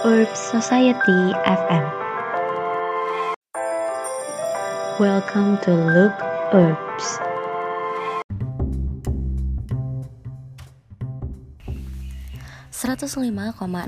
[0.00, 1.84] Urb Society FM.
[4.96, 6.16] Welcome to Look
[6.56, 7.20] Urbs.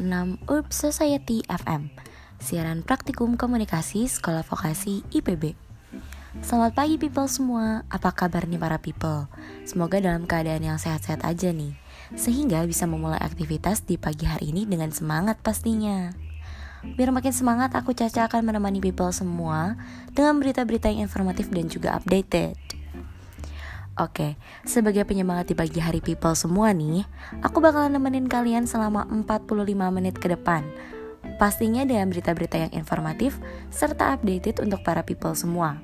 [0.05, 1.89] enam Urb Society FM
[2.37, 5.57] Siaran Praktikum Komunikasi Sekolah Vokasi IPB
[6.45, 9.33] Selamat pagi people semua, apa kabar nih para people?
[9.65, 11.82] Semoga dalam keadaan yang sehat-sehat aja nih
[12.15, 16.13] Sehingga bisa memulai aktivitas di pagi hari ini dengan semangat pastinya
[16.83, 19.79] Biar makin semangat, aku Caca akan menemani people semua
[20.11, 22.59] Dengan berita-berita yang informatif dan juga updated
[24.01, 27.05] Oke, sebagai penyemangat di pagi hari people semua nih
[27.45, 30.65] Aku bakalan nemenin kalian selama 45 menit ke depan
[31.39, 33.39] Pastinya dengan berita-berita yang informatif
[33.71, 35.79] serta updated untuk para people semua.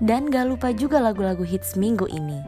[0.00, 2.40] Dan gak lupa juga lagu-lagu hits minggu ini.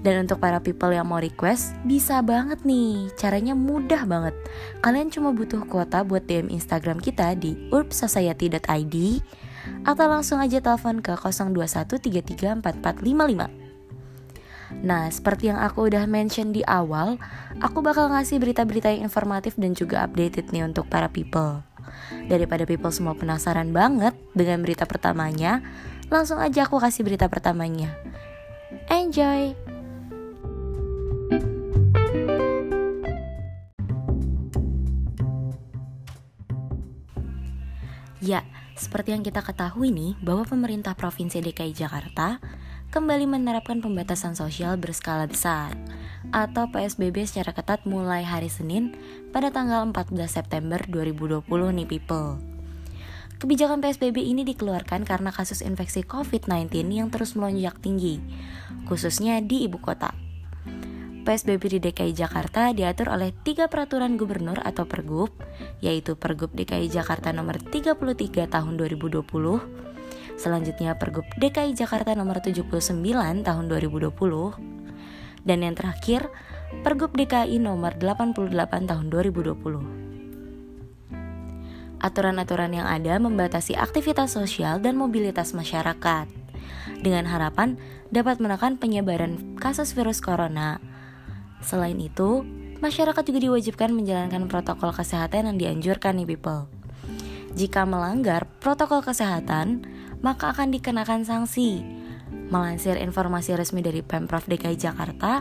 [0.00, 3.10] Dan untuk para people yang mau request, bisa banget nih.
[3.18, 4.38] Caranya mudah banget.
[4.78, 8.96] Kalian cuma butuh kuota buat DM Instagram kita di urbsociety.id
[9.82, 13.50] atau langsung aja telepon ke 021334455.
[14.82, 17.18] Nah, seperti yang aku udah mention di awal,
[17.58, 21.62] aku bakal ngasih berita-berita yang informatif dan juga updated nih untuk para people.
[22.30, 25.62] Daripada people semua penasaran banget dengan berita pertamanya,
[26.06, 27.90] Langsung aja aku kasih berita pertamanya.
[28.86, 29.65] Enjoy!
[38.26, 38.42] Ya,
[38.74, 42.42] seperti yang kita ketahui nih, bahwa pemerintah Provinsi DKI Jakarta
[42.90, 45.78] kembali menerapkan pembatasan sosial berskala besar
[46.34, 48.98] atau PSBB secara ketat mulai hari Senin
[49.30, 52.42] pada tanggal 14 September 2020 nih people.
[53.36, 58.18] Kebijakan PSBB ini dikeluarkan karena kasus infeksi COVID-19 yang terus melonjak tinggi,
[58.90, 60.25] khususnya di ibu kota.
[61.26, 65.34] PSBB di DKI Jakarta diatur oleh tiga peraturan gubernur atau pergub,
[65.82, 67.98] yaitu Pergub DKI Jakarta nomor 33
[68.46, 69.26] tahun 2020,
[70.38, 72.78] selanjutnya Pergub DKI Jakarta nomor 79
[73.42, 74.14] tahun 2020,
[75.42, 76.30] dan yang terakhir
[76.86, 78.54] Pergub DKI nomor 88
[78.86, 82.06] tahun 2020.
[82.06, 86.30] Aturan-aturan yang ada membatasi aktivitas sosial dan mobilitas masyarakat,
[87.02, 87.74] dengan harapan
[88.14, 90.85] dapat menekan penyebaran kasus virus corona.
[91.64, 92.44] Selain itu,
[92.80, 96.68] masyarakat juga diwajibkan menjalankan protokol kesehatan yang dianjurkan nih people.
[97.56, 99.88] Jika melanggar protokol kesehatan,
[100.20, 101.80] maka akan dikenakan sanksi.
[102.52, 105.40] Melansir informasi resmi dari Pemprov DKI Jakarta,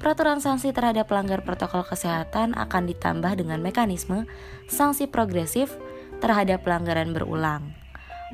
[0.00, 4.24] peraturan sanksi terhadap pelanggar protokol kesehatan akan ditambah dengan mekanisme
[4.72, 5.76] sanksi progresif
[6.24, 7.76] terhadap pelanggaran berulang.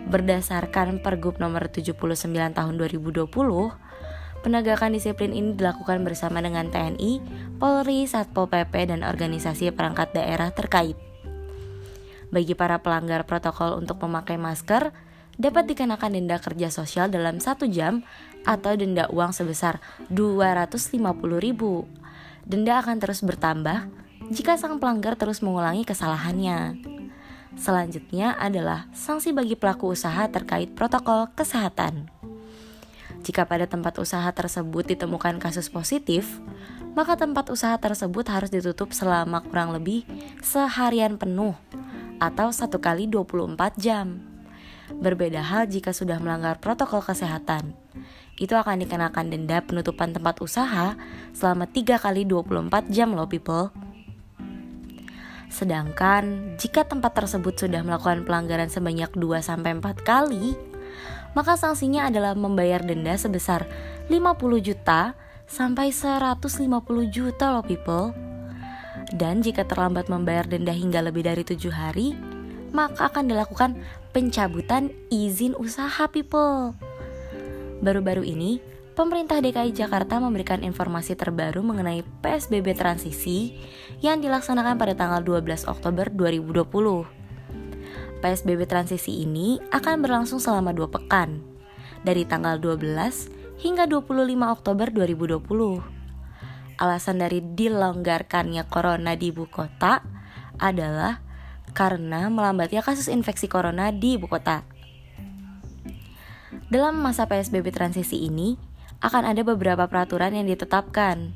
[0.06, 1.98] Berdasarkan Pergub nomor 79
[2.30, 3.26] tahun 2020,
[4.40, 7.20] penegakan disiplin ini dilakukan bersama dengan TNI,
[7.60, 10.96] Polri, Satpol PP, dan organisasi perangkat daerah terkait.
[12.30, 14.94] Bagi para pelanggar protokol untuk memakai masker,
[15.40, 18.04] dapat dikenakan denda kerja sosial dalam satu jam
[18.44, 19.80] atau denda uang sebesar
[20.12, 21.00] 250
[21.40, 21.88] ribu.
[22.44, 23.88] Denda akan terus bertambah
[24.30, 26.78] jika sang pelanggar terus mengulangi kesalahannya.
[27.58, 32.19] Selanjutnya adalah sanksi bagi pelaku usaha terkait protokol kesehatan.
[33.20, 36.40] Jika pada tempat usaha tersebut ditemukan kasus positif,
[36.96, 40.08] maka tempat usaha tersebut harus ditutup selama kurang lebih
[40.40, 41.54] seharian penuh
[42.18, 44.20] atau satu kali 24 jam.
[44.90, 47.78] Berbeda hal jika sudah melanggar protokol kesehatan.
[48.40, 50.96] Itu akan dikenakan denda penutupan tempat usaha
[51.36, 53.70] selama 3 kali 24 jam loh people.
[55.50, 60.54] Sedangkan jika tempat tersebut sudah melakukan pelanggaran sebanyak 2-4 kali,
[61.32, 63.66] maka sanksinya adalah membayar denda sebesar
[64.10, 65.14] 50 juta
[65.50, 66.46] sampai 150
[67.10, 68.14] juta loh people.
[69.10, 72.14] Dan jika terlambat membayar denda hingga lebih dari 7 hari,
[72.70, 73.74] maka akan dilakukan
[74.14, 76.74] pencabutan izin usaha people.
[77.82, 78.62] Baru-baru ini,
[78.94, 83.58] pemerintah DKI Jakarta memberikan informasi terbaru mengenai PSBB transisi
[83.98, 87.19] yang dilaksanakan pada tanggal 12 Oktober 2020.
[88.20, 91.40] PSBB transisi ini akan berlangsung selama dua pekan,
[92.04, 94.12] dari tanggal 12 hingga 25
[94.44, 96.80] Oktober 2020.
[96.80, 100.00] Alasan dari dilonggarkannya corona di ibu kota
[100.60, 101.20] adalah
[101.72, 104.64] karena melambatnya kasus infeksi corona di ibu kota.
[106.68, 108.56] Dalam masa PSBB transisi ini,
[109.00, 111.32] akan ada beberapa peraturan yang ditetapkan.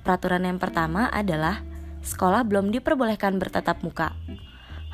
[0.00, 1.60] Peraturan yang pertama adalah
[2.00, 4.16] sekolah belum diperbolehkan bertatap muka.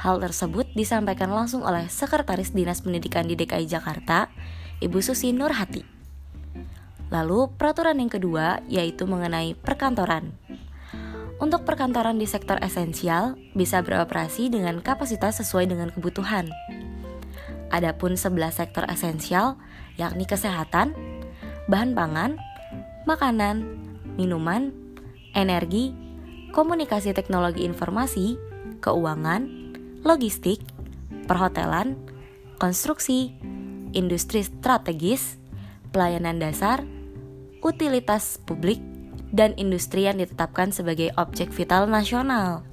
[0.00, 4.32] Hal tersebut disampaikan langsung oleh Sekretaris Dinas Pendidikan di DKI Jakarta,
[4.82, 5.84] Ibu Susi Nurhati.
[7.12, 10.32] Lalu, peraturan yang kedua yaitu mengenai perkantoran.
[11.42, 16.48] Untuk perkantoran di sektor esensial bisa beroperasi dengan kapasitas sesuai dengan kebutuhan.
[17.68, 19.58] Adapun 11 sektor esensial
[20.00, 20.94] yakni kesehatan,
[21.68, 22.40] bahan pangan,
[23.04, 23.64] makanan,
[24.16, 24.72] minuman,
[25.36, 25.92] energi,
[26.52, 28.36] komunikasi teknologi informasi,
[28.80, 29.61] keuangan,
[30.02, 30.58] logistik,
[31.30, 31.94] perhotelan,
[32.58, 33.34] konstruksi,
[33.94, 35.38] industri strategis,
[35.94, 36.82] pelayanan dasar,
[37.62, 38.82] utilitas publik,
[39.32, 42.66] dan industri yang ditetapkan sebagai objek vital nasional.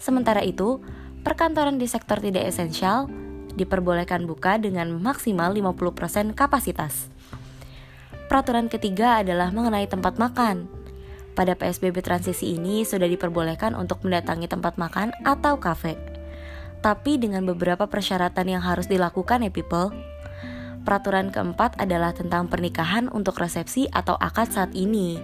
[0.00, 0.80] Sementara itu,
[1.26, 3.10] perkantoran di sektor tidak esensial
[3.54, 7.12] diperbolehkan buka dengan maksimal 50% kapasitas.
[8.26, 10.66] Peraturan ketiga adalah mengenai tempat makan.
[11.34, 16.13] Pada PSBB transisi ini sudah diperbolehkan untuk mendatangi tempat makan atau kafe.
[16.84, 19.88] Tapi dengan beberapa persyaratan yang harus dilakukan ya people.
[20.84, 25.16] Peraturan keempat adalah tentang pernikahan untuk resepsi atau akad saat ini.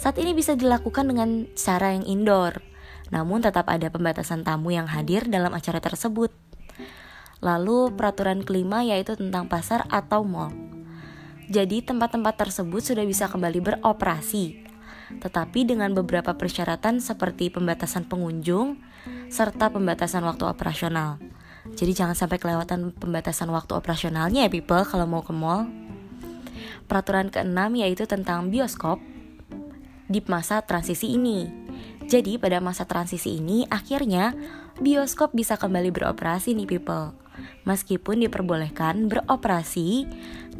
[0.00, 2.64] Saat ini bisa dilakukan dengan cara yang indoor,
[3.12, 6.32] namun tetap ada pembatasan tamu yang hadir dalam acara tersebut.
[7.44, 10.56] Lalu peraturan kelima yaitu tentang pasar atau mall.
[11.52, 14.64] Jadi tempat-tempat tersebut sudah bisa kembali beroperasi,
[15.20, 18.80] tetapi dengan beberapa persyaratan seperti pembatasan pengunjung
[19.28, 21.20] serta pembatasan waktu operasional.
[21.72, 25.64] Jadi jangan sampai kelewatan pembatasan waktu operasionalnya ya people kalau mau ke mall.
[26.84, 29.00] Peraturan keenam yaitu tentang bioskop
[30.04, 31.48] di masa transisi ini.
[32.04, 34.36] Jadi pada masa transisi ini akhirnya
[34.76, 37.16] bioskop bisa kembali beroperasi nih people.
[37.64, 40.06] Meskipun diperbolehkan beroperasi,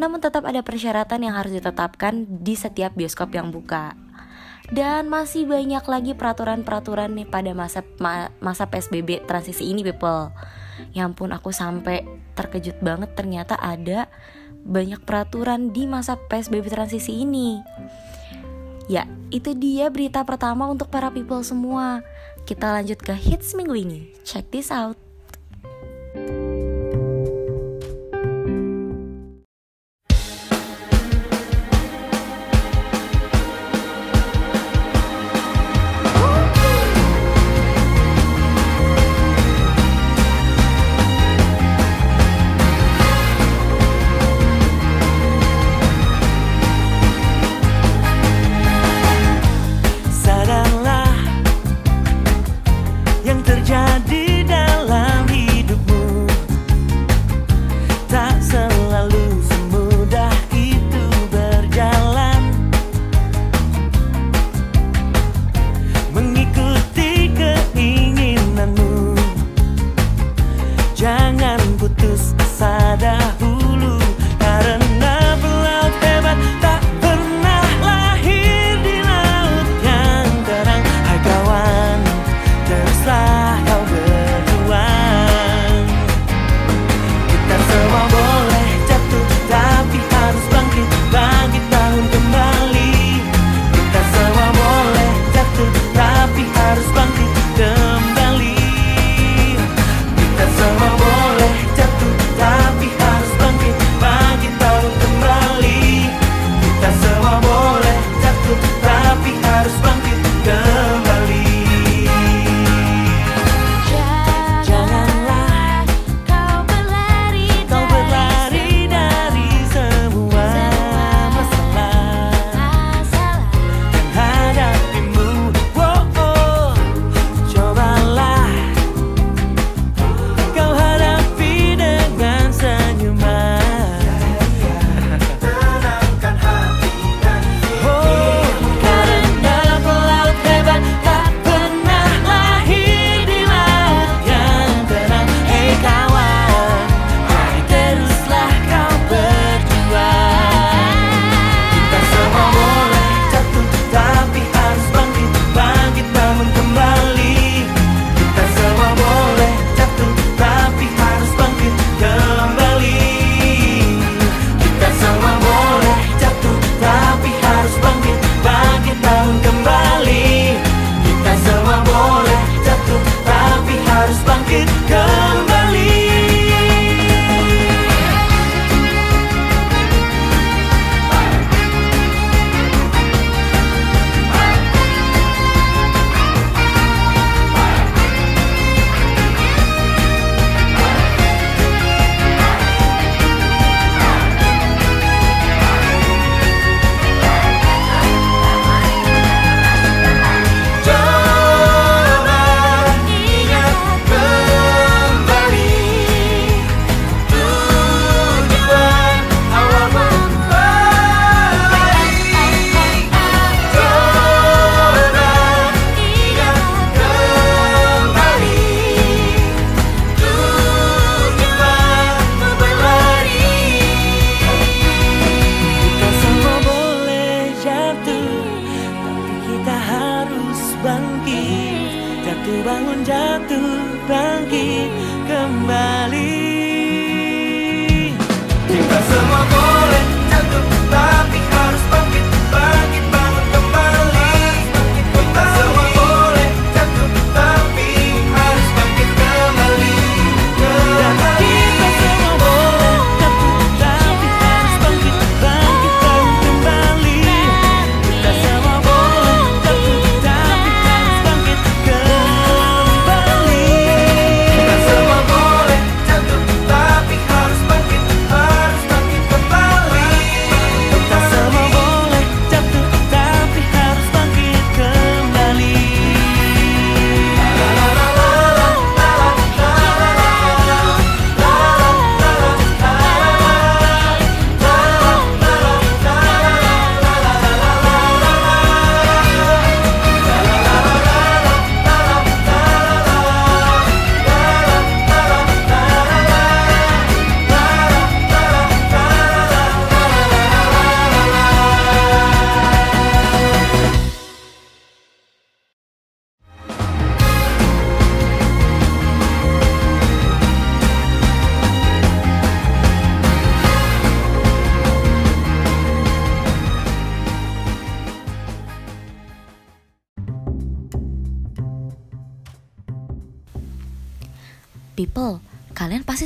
[0.00, 3.94] namun tetap ada persyaratan yang harus ditetapkan di setiap bioskop yang buka.
[4.72, 10.32] Dan masih banyak lagi peraturan-peraturan nih pada masa ma masa PSBB transisi ini people
[10.96, 14.08] Ya ampun aku sampai terkejut banget ternyata ada
[14.64, 17.60] banyak peraturan di masa PSBB transisi ini.
[18.88, 22.04] Ya, itu dia berita pertama untuk para people semua.
[22.44, 24.00] Kita lanjut ke hits minggu ini.
[24.24, 25.03] Check this out.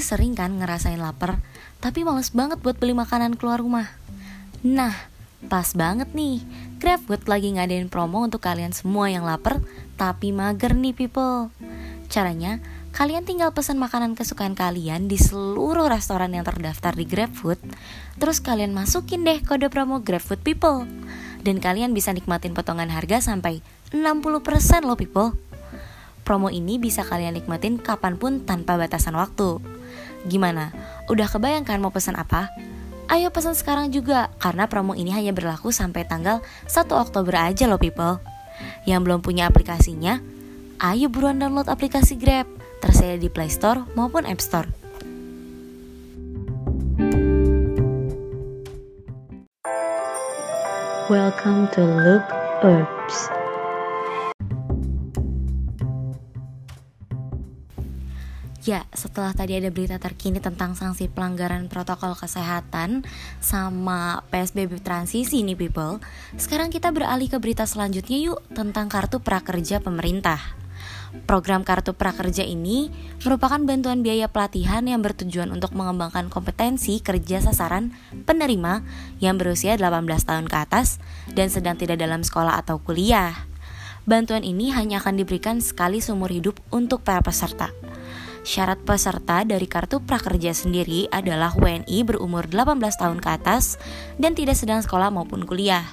[0.09, 1.37] Sering kan ngerasain lapar,
[1.85, 3.93] tapi males banget buat beli makanan keluar rumah.
[4.65, 4.97] Nah,
[5.53, 6.41] pas banget nih,
[6.81, 9.61] GrabFood lagi ngadain promo untuk kalian semua yang lapar,
[10.01, 11.53] tapi mager nih people.
[12.09, 12.65] Caranya,
[12.97, 17.61] kalian tinggal pesan makanan kesukaan kalian di seluruh restoran yang terdaftar di GrabFood,
[18.17, 20.89] terus kalian masukin deh kode promo GrabFood People.
[21.39, 23.63] Dan kalian bisa nikmatin potongan harga sampai
[23.95, 25.39] 60% loh people.
[26.27, 29.78] Promo ini bisa kalian nikmatin kapan pun tanpa batasan waktu.
[30.27, 30.75] Gimana?
[31.07, 32.51] Udah kebayangkan mau pesan apa?
[33.09, 37.81] Ayo pesan sekarang juga, karena promo ini hanya berlaku sampai tanggal 1 Oktober aja loh
[37.81, 38.21] people.
[38.85, 40.21] Yang belum punya aplikasinya,
[40.83, 42.45] ayo buruan download aplikasi Grab,
[42.85, 44.69] tersedia di Play Store maupun App Store.
[51.09, 52.29] Welcome to Look
[52.61, 53.38] Herbs.
[58.69, 63.01] Ya, setelah tadi ada berita terkini tentang sanksi pelanggaran protokol kesehatan
[63.41, 66.05] sama PSBB transisi nih people,
[66.37, 70.37] sekarang kita beralih ke berita selanjutnya yuk tentang kartu prakerja pemerintah.
[71.25, 72.93] Program Kartu Prakerja ini
[73.25, 77.97] merupakan bantuan biaya pelatihan yang bertujuan untuk mengembangkan kompetensi kerja sasaran
[78.29, 78.85] penerima
[79.17, 81.01] yang berusia 18 tahun ke atas
[81.33, 83.33] dan sedang tidak dalam sekolah atau kuliah.
[84.05, 87.73] Bantuan ini hanya akan diberikan sekali seumur hidup untuk para peserta.
[88.49, 93.77] Syarat peserta dari kartu prakerja sendiri adalah WNI berumur 18 tahun ke atas
[94.17, 95.85] dan tidak sedang sekolah maupun kuliah.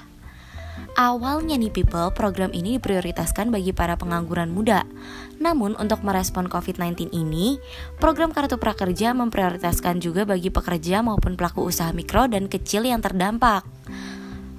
[0.96, 4.88] Awalnya nih people, program ini diprioritaskan bagi para pengangguran muda.
[5.36, 7.60] Namun untuk merespon COVID-19 ini,
[8.00, 13.68] program Kartu Prakerja memprioritaskan juga bagi pekerja maupun pelaku usaha mikro dan kecil yang terdampak.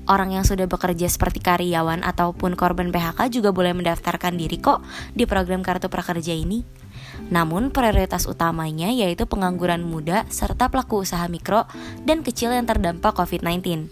[0.05, 4.85] Orang yang sudah bekerja seperti karyawan ataupun korban PHK juga boleh mendaftarkan diri kok
[5.17, 6.61] di program Kartu Prakerja ini.
[7.27, 11.67] Namun prioritas utamanya yaitu pengangguran muda serta pelaku usaha mikro
[12.07, 13.91] dan kecil yang terdampak COVID-19.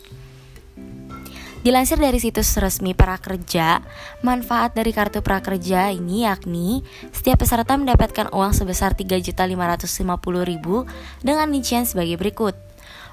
[1.65, 3.82] Dilansir dari situs resmi Prakerja,
[4.22, 12.22] manfaat dari kartu prakerja ini yakni setiap peserta mendapatkan uang sebesar 3.550.000 dengan rincian sebagai
[12.22, 12.54] berikut.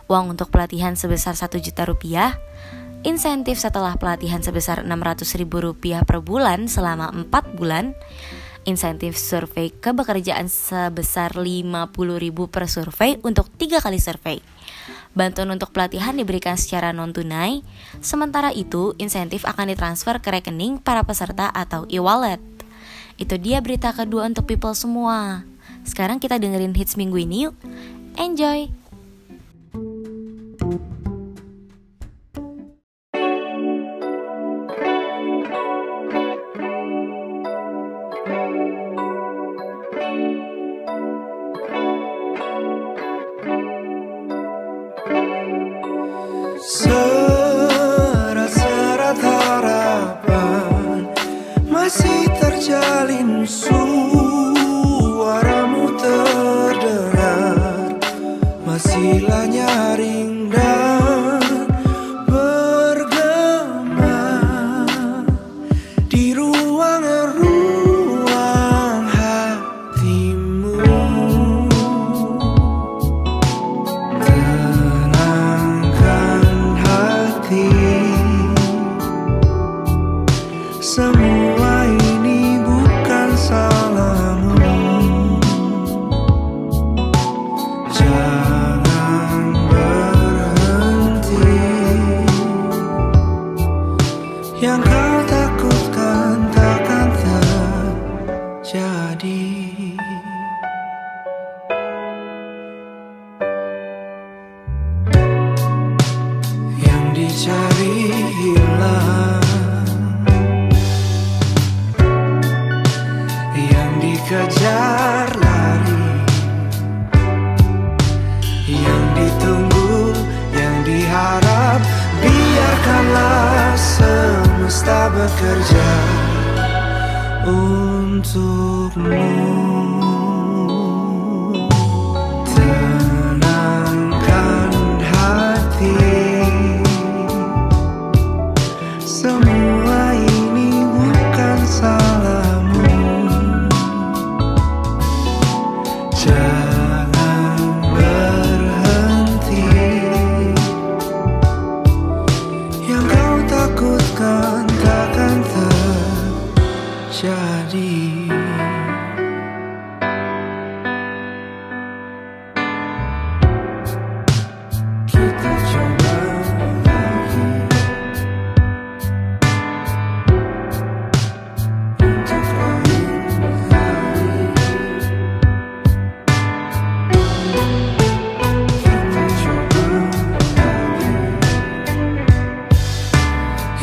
[0.05, 2.37] Uang untuk pelatihan sebesar 1 juta rupiah,
[3.09, 7.97] insentif setelah pelatihan sebesar 600.000 rupiah per bulan selama 4 bulan,
[8.64, 11.92] insentif survei kebekerjaan sebesar 50.000
[12.49, 14.38] per survei untuk tiga kali survei.
[15.12, 17.61] Bantuan untuk pelatihan diberikan secara non-tunai,
[18.00, 22.40] sementara itu insentif akan ditransfer ke rekening para peserta atau e-wallet.
[23.21, 25.45] Itu dia berita kedua untuk people semua.
[25.85, 27.54] Sekarang kita dengerin hits minggu ini yuk.
[28.16, 28.82] Enjoy!
[46.83, 47.12] so
[94.62, 95.02] Yeah.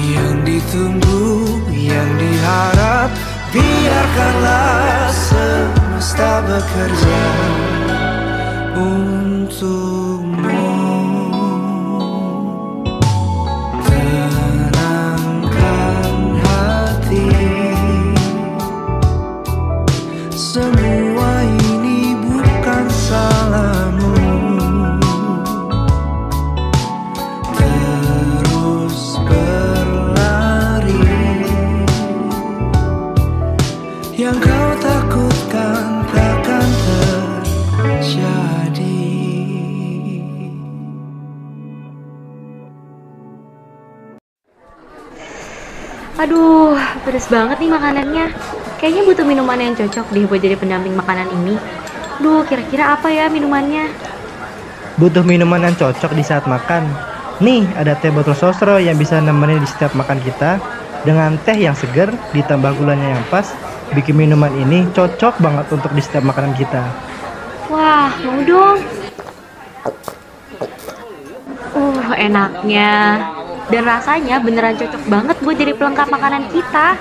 [0.09, 1.25] Yang ditunggu,
[1.69, 3.09] yang diharap
[3.53, 7.21] Biarkanlah semesta bekerja
[8.73, 10.08] Untukmu
[46.19, 46.75] Aduh,
[47.07, 48.25] pedes banget nih makanannya.
[48.75, 51.55] Kayaknya butuh minuman yang cocok deh buat jadi pendamping makanan ini.
[52.19, 53.87] Duh, kira-kira apa ya minumannya?
[54.99, 56.91] Butuh minuman yang cocok di saat makan.
[57.39, 60.59] Nih, ada teh botol sosro yang bisa nemenin di setiap makan kita.
[61.07, 63.55] Dengan teh yang seger, ditambah gulanya yang pas,
[63.95, 66.83] bikin minuman ini cocok banget untuk di setiap makanan kita.
[67.71, 68.83] Wah, mau dong.
[71.71, 73.23] Uh, enaknya.
[73.69, 76.97] Dan rasanya beneran cocok banget buat jadi pelengkap makanan kita.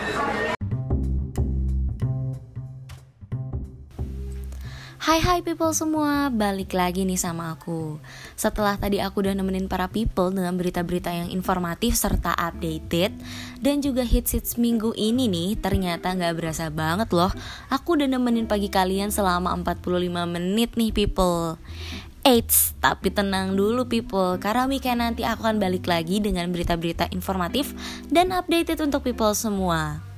[5.01, 7.97] Hai hai people semua, balik lagi nih sama aku.
[8.37, 13.17] Setelah tadi aku udah nemenin para people dengan berita-berita yang informatif serta updated
[13.57, 17.33] Dan juga hits-hits minggu ini nih, ternyata nggak berasa banget loh.
[17.73, 21.57] Aku udah nemenin pagi kalian selama 45 menit nih people
[22.27, 27.73] Eits, tapi tenang dulu people Karena weekend nanti aku akan balik lagi dengan berita-berita informatif
[28.11, 30.09] dan updated untuk people semua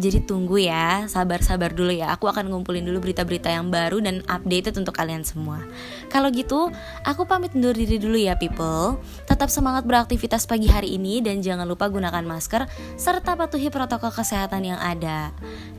[0.00, 2.16] jadi tunggu ya, sabar-sabar dulu ya.
[2.16, 5.60] Aku akan ngumpulin dulu berita-berita yang baru dan updated untuk kalian semua.
[6.08, 6.72] Kalau gitu,
[7.04, 8.96] aku pamit undur diri dulu ya people.
[9.28, 12.64] Tetap semangat beraktivitas pagi hari ini dan jangan lupa gunakan masker
[12.96, 15.30] serta patuhi protokol kesehatan yang ada.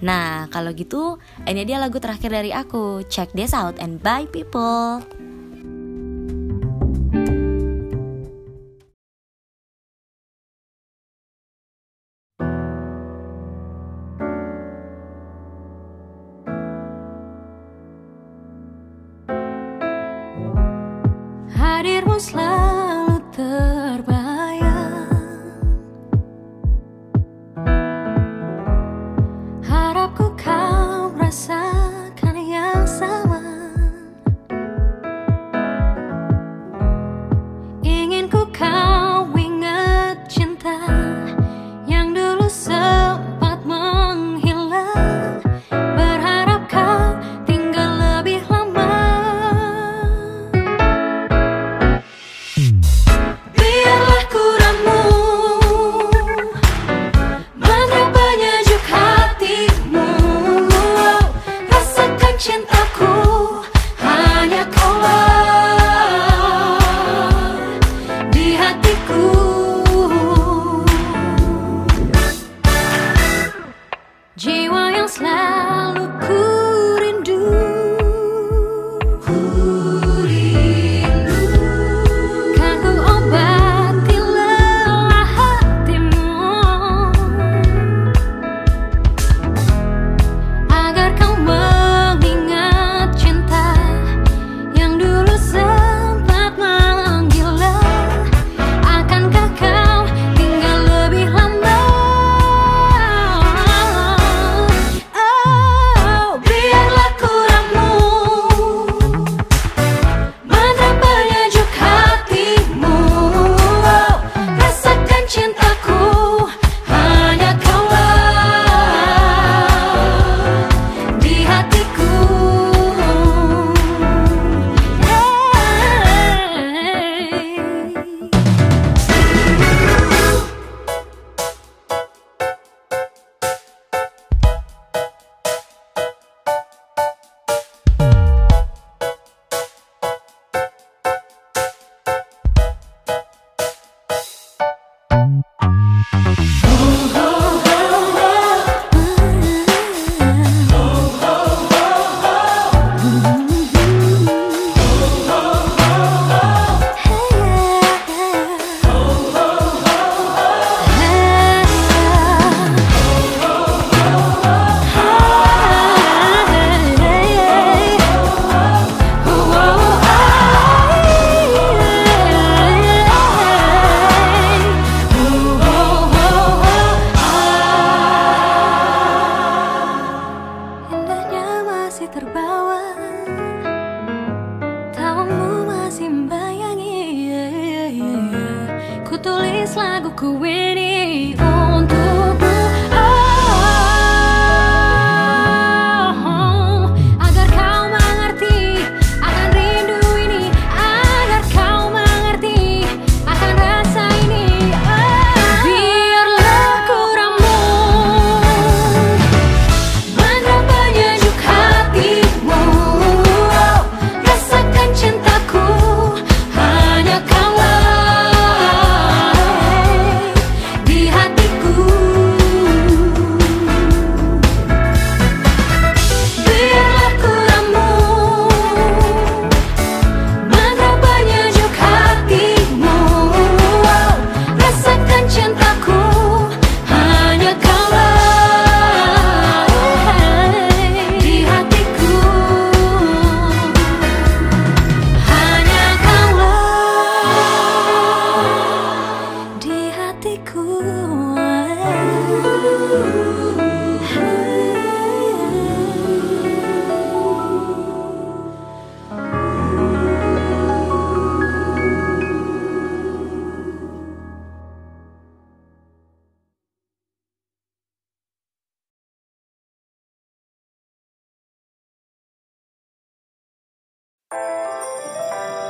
[0.05, 1.17] Nah, kalau gitu,
[1.49, 3.01] ini dia lagu terakhir dari aku.
[3.09, 5.01] Check this out and bye people.
[22.19, 23.72] selalu ter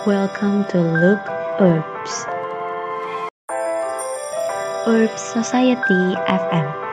[0.05, 1.23] Welcome to Look
[1.63, 2.25] Herbs.
[4.85, 6.92] Herbs Society FM.